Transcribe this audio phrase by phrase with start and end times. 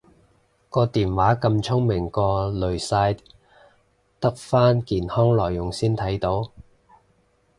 [0.71, 3.15] 個電話咁聰明過濾晒
[4.19, 6.49] 得返健康內容先睇到？